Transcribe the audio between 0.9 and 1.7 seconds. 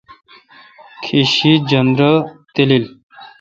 کیش شیی تھ